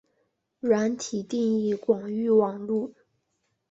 [0.61, 2.91] 软体定义广域网路。